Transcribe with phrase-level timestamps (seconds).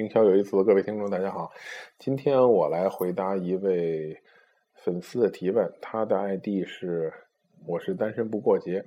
[0.00, 1.52] 营销有意思的各位听众，大家好。
[1.98, 4.18] 今天我来回答一位
[4.72, 7.12] 粉丝的提问，他的 ID 是
[7.68, 8.82] “我是单身不过节”。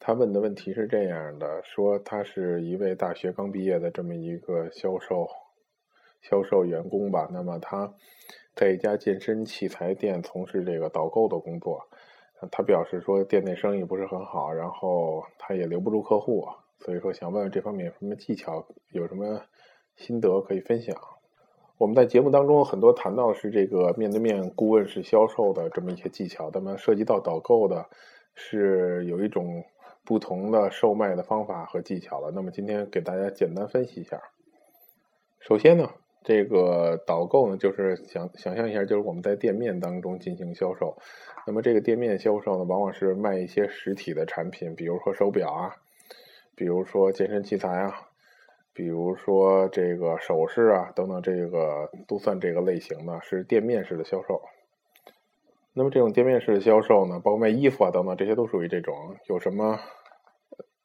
[0.00, 5.28] 他问的问题是这样的：说他是一位大学刚毕业的这么一个销售
[6.20, 7.28] 销售员工吧。
[7.32, 7.94] 那么他
[8.56, 11.80] 在一家健身器材店从事这个导购的工作。
[12.50, 16.44] 他表示说店内生意不是很好，然后他也留不住客户，
[16.80, 19.40] 所以说想问问这方面有什么技巧，有什么？
[20.00, 20.96] 心得可以分享。
[21.76, 27.86] 我们在节目当中很多谈到是这个面对面顾问式销售的这么一些技巧，那么涉及到导购的，
[28.34, 29.64] 是有一种
[30.04, 32.30] 不同的售卖的方法和技巧了。
[32.34, 34.20] 那么今天给大家简单分析一下。
[35.38, 35.88] 首先呢，
[36.22, 40.98] 这个导购呢，就是想想象一下，就是我们在店面当中进行销售。
[41.46, 45.76] 那么这个店面销售呢，往往是卖一些实体的产品，比如说手表啊，
[46.54, 48.09] 比如说健身器材啊。
[48.80, 54.40] 比如说这个首饰啊等等，这个都算这个类型的，是店面式的销售。
[55.74, 59.14] 那么这种店面式的销售呢，包括卖衣服啊等等，这些都属于这种。
[59.28, 59.78] 有什么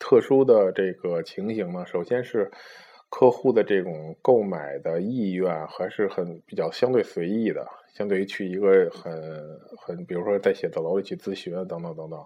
[0.00, 1.86] 特殊的这个情形呢？
[1.86, 2.50] 首先是
[3.08, 9.12] 客户的这种购买的意愿还是很比较相对随意的，相对于去一个很
[9.78, 12.18] 很，比如说在写字楼里去咨询等等等等。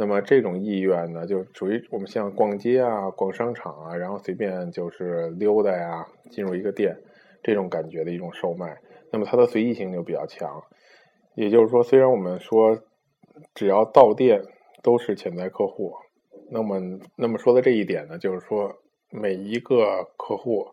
[0.00, 6.96] 那么这种意愿呢，就属于我们像逛街啊、逛商场啊，然后随便就是溜达呀，进入一个店，
[7.42, 8.78] 这种感觉的一种售卖。
[9.10, 10.62] 那么它的随意性就比较强。
[11.34, 12.78] 也就是说，虽然我们说
[13.54, 14.40] 只要到店
[14.84, 15.92] 都是潜在客户，
[16.48, 16.78] 那么
[17.16, 18.72] 那么说的这一点呢，就是说
[19.10, 20.64] 每一个客户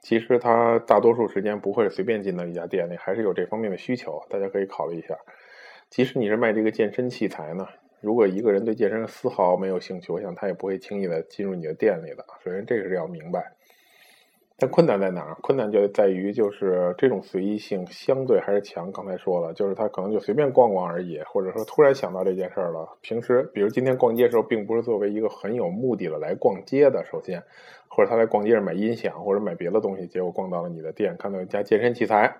[0.00, 4.22] 其实他大多数时间不会随便进到一家店里，还是有这方面的需求。
[4.30, 5.14] 大家可以考虑一下。
[5.90, 7.68] 即使你是卖这个健身器材呢。
[8.00, 12.24] 如果一个人对健身丝毫没有兴趣，我想他也不会轻易的进入你的店里的。
[12.42, 13.52] 首先，这个是要明白。
[14.62, 15.34] 但困难在哪儿？
[15.40, 18.92] 困难就在于，就是这种随意性相对还是强。
[18.92, 22.86] 刚才说了，就是他可能就随便逛逛而已，或者说突然想到这件事儿了。
[23.00, 27.02] 平时，比如今天逛街的时候，并不是作为一个很有目的的来逛街的。
[27.06, 27.42] 首先，
[27.88, 32.36] 或者他来逛街是买音响或者买别的东西，结果逛到了你的店，看到一家健身器材，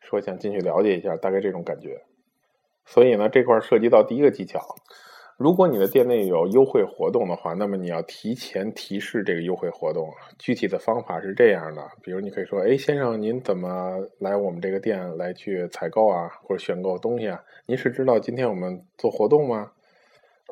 [0.00, 2.00] 说想进去了解一下，大概这种感觉。
[2.90, 4.60] 所以呢，这块涉及到第一个技巧。
[5.36, 10.08] 如果你的店内有优惠活动的话，那么你要提前提示这个优惠活动。
[10.38, 17.40] 具体的方法是这样的：比如你可以说，哎，先生，您怎么来我们这个店来去采购啊，或者选购东西啊？
[17.66, 19.70] 您是知道今天我们做活动吗？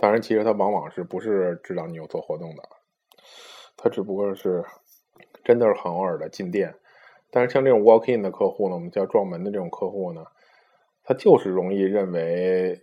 [0.01, 2.63] 当然，其实他往往是不是知道你有做活动的，
[3.77, 4.63] 他只不过是
[5.43, 6.73] 真的是很偶尔的进店。
[7.33, 10.25] 但是像这种 walk in 的客户呢，我们叫撞门的这种客户呢。
[11.07, 12.81] 他就是容易认为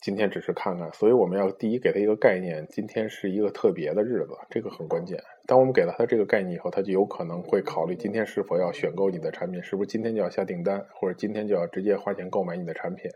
[0.00, 5.22] 今天只是看看，所以我们要第一给他一个概念，今天是一个特别的日子，这个很关键。
[5.46, 13.10] 当我们给了他这个概念以后，他就有可能会考虑今天是否要选购你的产品，是不是今天就要下订单，或者今天就要直接花钱购买你的产品。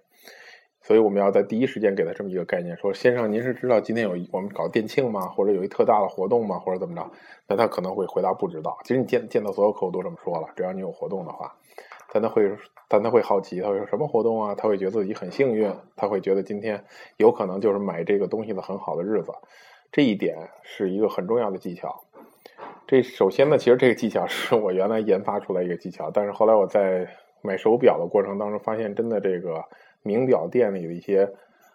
[0.83, 5.29] 所以我们要在第一时间给他这么一个概念，说先生，您是知道今天有我们搞店庆吗？
[5.29, 6.59] 或者有一特大的活动吗？
[6.59, 7.11] 或者怎么着？
[7.47, 8.79] 那他可能会回答不知道。
[8.85, 11.55] 其实你见见到所有客户都这么说了，只要你有活动的话。
[12.13, 12.51] 但他会，
[12.89, 14.55] 但他会好奇，他会说什么活动啊？
[14.55, 16.85] 他会觉得自己很幸运，他会觉得今天
[17.17, 19.33] 有可能就是买这个东西的很好的日子。
[19.93, 22.05] 这一点是一个很重要的技巧。
[22.87, 27.09] 这首先呢，其实这个技巧是我原来研发出来一个技巧，但是后来我在
[27.43, 29.65] 买手表的过程当中发现，真的这个
[30.03, 31.33] 名表店里的一些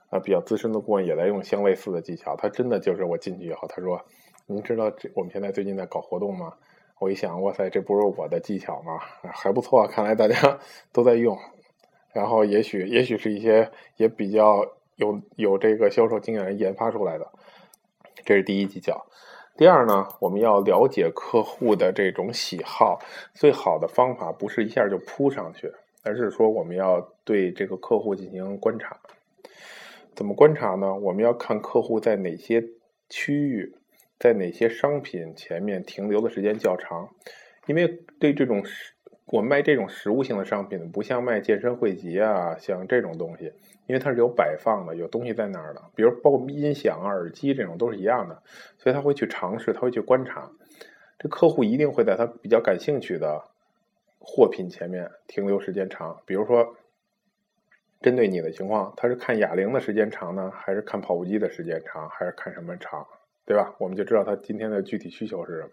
[0.09, 2.35] 啊比较资深的顾问也在用相类似的技巧。
[2.35, 4.02] 他真的就是我进去以后，他说
[4.47, 6.53] ：“您知道这我们现在最近在搞活动吗？”
[7.00, 8.97] 我一想，哇塞，这不是我的技巧吗？
[9.33, 10.59] 还不错，看来大家
[10.94, 11.38] 都在用。
[12.13, 17.29] 然后，也许，也许是一些也比较有有这个销售经验研发出来的。
[18.23, 19.05] 这是第一技巧。
[19.57, 23.00] 第二呢，我们要了解客户的这种喜好。
[23.34, 25.69] 最好的方法不是一下就扑上去，
[26.03, 28.97] 而是说我们要对这个客户进行观察。
[30.16, 30.95] 怎么观察呢？
[30.95, 32.63] 我们要看客户在哪些
[33.09, 33.75] 区域。
[34.25, 37.07] 在哪些商品前面停留的时间较长？
[37.67, 37.87] 因为
[38.19, 38.63] 对这种，
[39.27, 43.53] 我卖这种实物性的商品，不像卖健身汇集啊，像这种东西，
[43.85, 45.81] 因为它是有摆放的，有东西在那儿的。
[45.93, 48.41] 比如包括音响啊、耳机这种都是一样的，
[48.79, 50.49] 所以他会去尝试，他会去观察。
[51.19, 53.43] 这客户一定会在他比较感兴趣的
[54.17, 56.19] 货品前面停留时间长。
[56.25, 56.75] 比如说，
[58.01, 63.05] 针对你的情况，他是看哑铃的时间长呢，还是看跑步机的时间长，还是看什么长？
[63.45, 63.75] 对吧？
[63.77, 65.69] 我们就知道他今天的具体需求是什么。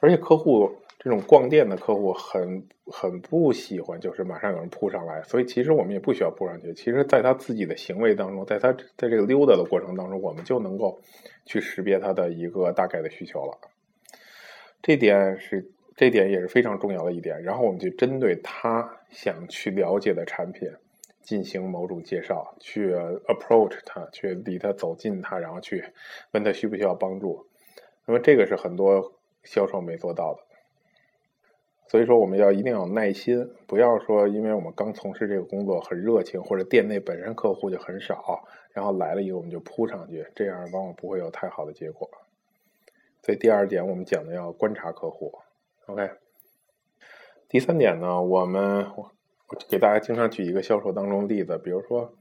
[0.00, 5.22] 而且客户这种逛店的客户很很不喜欢，就是马上有人扑上来。
[5.22, 6.72] 所以其实我们也不需要扑上去。
[6.72, 10.98] 其实，在他自己的行为当中，在他在这个溜达的过程当中，我们就能够
[11.44, 13.58] 去识别他的一个大概的需求了。
[14.82, 17.42] 这点是这点也是非常重要的一点。
[17.42, 20.66] 然后我们就针对他想去了解的产品
[21.30, 25.84] 进行某种介绍，去 approach 他，去离他走近他，然后去
[26.32, 27.46] 问他需不需要帮助。
[28.04, 29.12] 那么这个是很多
[29.44, 30.40] 销售没做到的。
[31.86, 38.42] 所以说，我们要一定要有耐心，不要说因为我们刚从事这个工作很热情，或者店内本身客户就很少，
[38.72, 42.10] 然后来了以后我们就扑上去，这样往往不会有太好的结果。
[43.22, 45.38] 所以第二点，我们讲的要观察客户。
[45.86, 46.10] OK。
[47.48, 48.86] 第三点呢，我们
[49.68, 52.12] 给大家经常举一个销售当中的例子，比如说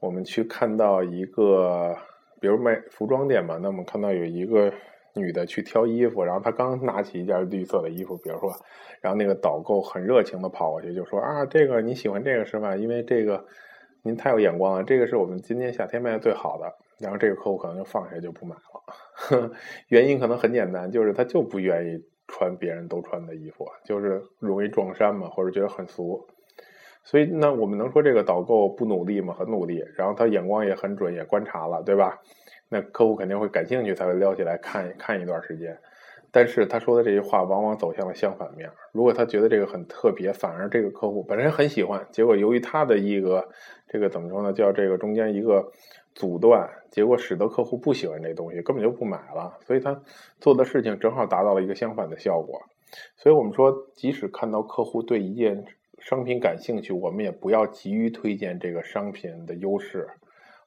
[0.00, 1.96] 我们去看到一个，
[2.40, 4.72] 比如卖服装店嘛，那我们看到有一个。
[5.14, 8.52] 女的去挑衣服，然后她刚拿起一件绿色的衣服，比如说，
[9.00, 12.76] 然后那个导购很热情的跑过去就说：“啊，这个你喜欢这个是吧？
[12.76, 13.44] 因为这个
[14.02, 19.50] 您太有眼光了，这个是我们今年夏天卖的最好的。”然后这个客户可能就放下就不买了，
[19.88, 26.24] 原因可能很简单，就是他就不愿意穿别人都穿的衣服，就是容易撞衫嘛，或者觉得很俗。
[27.08, 29.32] 所以那我们能说这个导购不努力吗？
[29.32, 32.20] 很努力，然后他眼光也很准，也观察了，对吧？
[32.68, 35.74] 那客户肯定会感兴趣，才会撩起来看看一段时间。
[36.30, 38.70] 但是他说的这句话往往走向了相反面。
[38.92, 43.48] 如果他觉得这个很特别，反而这个客户本身很喜欢，结果由于他的一个
[43.88, 44.52] 这个怎么说呢？
[44.52, 45.72] 叫这个中间一个
[46.14, 49.56] 阻断，结果使得客户不喜欢这东西，根本就不买了。
[49.66, 49.98] 所以他
[50.40, 52.60] 做的事情正好达到了一个相反的效果。
[53.16, 55.64] 所以我们说，即使看到客户对一件
[56.00, 60.08] 商品感兴趣，我们也不要急于推荐这个商品的优势。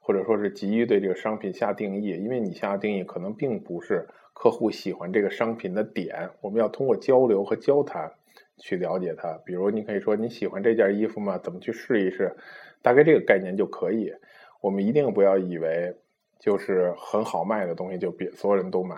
[0.04, 6.32] 或者说是急于对这个商品下定义，因为你下定义可能并不是客户喜欢这个商品的点。
[6.42, 8.12] 我们要通过交流和交谈
[8.58, 9.40] 去了解它。
[9.46, 11.38] 比如，你可以说你喜欢这件衣服吗？
[11.38, 12.36] 怎么去试一试？
[12.82, 14.12] 大概这个概念就可以。
[14.60, 15.96] 我们一定不要以为
[16.40, 18.96] 就是很好卖的东西就别所有人都买。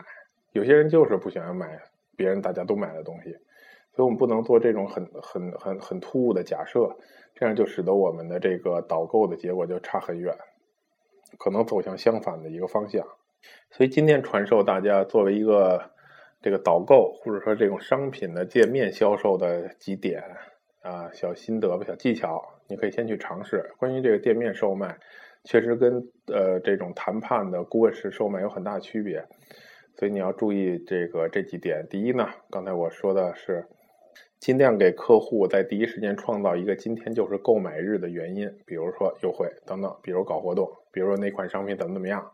[0.54, 1.82] 有些人就是不喜欢买
[2.16, 3.36] 别人大家都买的东西，
[3.96, 6.98] 所以我们不能做这种很很很很突兀的假设，
[7.36, 10.36] 这样就使得我们的这个导购的结果就差很远。
[11.38, 13.04] 可能走向相反的一个方向，
[13.72, 15.92] 所以今天传授大家作为一个
[16.42, 20.24] 这个导购或者说这种商品的界面销售的几点
[20.82, 23.72] 啊小心得吧小技巧，你可以先去尝试。
[23.78, 24.98] 关于这个店面售卖，
[25.44, 29.24] 确实跟呃这种谈判的顾问式售卖有很大区别，
[29.98, 31.88] 所以你要注意这个这几点。
[31.90, 33.68] 第一呢，刚才我说的是。
[34.44, 42.30] 尽量给客户在第一时间创造一个今天就是购买日的原因，比如说优惠等等，比如搞活动，比如说哪款商品怎么怎么样，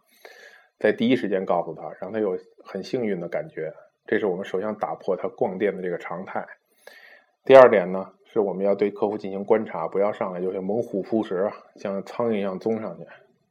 [0.79, 3.71] 在第一时间告诉他，让他有很幸运的感觉。
[4.07, 6.43] 这是我们首先打破他逛店的这个常态。
[7.45, 13.05] 第二点呢，是我们要对客户进行观察，不要上来就像猛虎扑食，像苍蝇一样钻上去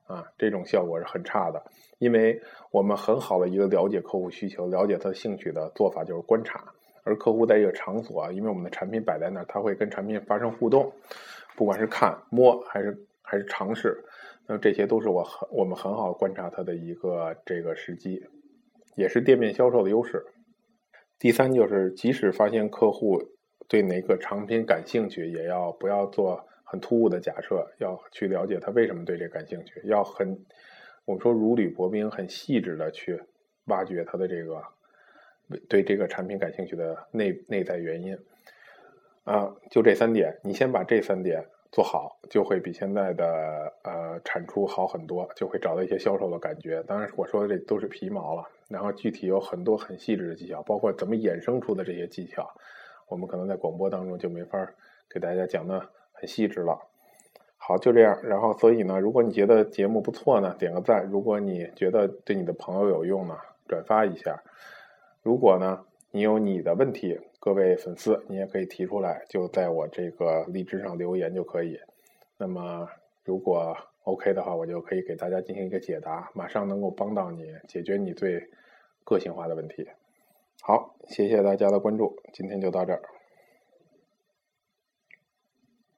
[0.08, 1.62] 啊，这种效果是很差的。
[2.00, 6.74] 因为我们很好的一个了解客户需求、了解他兴趣的做法就是观察。
[7.08, 10.92] 而客户在这个场所啊，因为我们的产品摆在那儿，他会跟产品发生互动，
[11.56, 14.04] 不管是看、摸还是还是尝试，
[14.46, 18.22] 那这些都是我很我们很好观察他的一个这个时机，
[18.94, 20.22] 也是店面销售的优势。
[21.18, 23.18] 第三就是，即使发现客户
[23.68, 30.38] 对哪个产品感兴趣，也要不要做很突兀的假设，要去了解他为什么对这感兴趣，要很
[31.06, 33.18] 我们说如履薄冰，很细致的去
[33.64, 34.62] 挖掘他的这个。
[35.68, 38.18] 对这个产品感兴趣的内内在原因，
[39.24, 46.82] 啊，就这三点，你先把这三点做好，就会比现在的呃产出好很多，就会找到一些销售的感觉。
[46.84, 52.50] 当然，我说的这都是皮毛了，然后具体有很多很细致的技巧，包括怎么衍生出的这些技巧，
[53.08, 54.70] 我们可能在广播当中就没法
[55.10, 55.80] 给大家讲的
[56.12, 56.78] 很细致了。
[57.56, 58.18] 好，就这样。
[58.22, 63.36] 然后，所以呢，如果你觉得节目不错呢，点个赞；如果你觉得对你的朋友有用呢，
[63.66, 64.42] 转发一下。
[65.28, 71.78] 如果呢，你有你的问题，各位粉丝，你也可以提出来，就在我这个荔枝上留言就可以。
[72.38, 72.88] 那么，
[73.24, 78.42] 如果 OK 的话，我就可以给大家进行一个解答，马上能够帮到你解决你最
[79.04, 79.86] 个性化的问题。
[80.62, 83.02] 好，谢谢大家的关注，今天就到这儿。